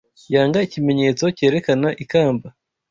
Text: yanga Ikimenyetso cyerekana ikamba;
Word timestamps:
yanga 0.33 0.59
Ikimenyetso 0.67 1.25
cyerekana 1.37 1.89
ikamba; 2.03 2.47